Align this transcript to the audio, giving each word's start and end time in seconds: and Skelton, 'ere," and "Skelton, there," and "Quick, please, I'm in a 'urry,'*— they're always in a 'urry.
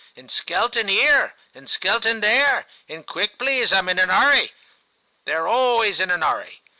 and 0.15 0.31
Skelton, 0.31 0.89
'ere," 0.89 1.35
and 1.53 1.69
"Skelton, 1.69 2.21
there," 2.21 2.65
and 2.89 3.05
"Quick, 3.05 3.37
please, 3.37 3.71
I'm 3.71 3.87
in 3.87 3.99
a 3.99 4.07
'urry,'*— 4.07 4.51
they're 5.25 5.47
always 5.47 5.99
in 5.99 6.09
a 6.09 6.17
'urry. 6.17 6.63